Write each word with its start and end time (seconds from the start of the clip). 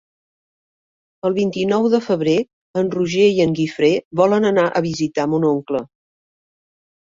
El 1.29 1.35
vint-i-nou 1.35 1.85
de 1.95 1.99
febrer 2.05 2.33
en 2.81 2.89
Roger 2.97 3.29
i 3.35 3.45
en 3.47 3.55
Guifré 3.61 3.93
volen 4.25 4.51
anar 4.53 4.67
a 4.71 4.85
visitar 4.89 5.29
mon 5.37 5.49
oncle. 5.55 5.87